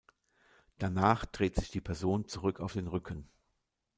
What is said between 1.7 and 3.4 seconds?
Person zurück auf den Rücken.